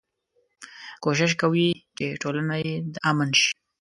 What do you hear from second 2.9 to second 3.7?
د امن شي.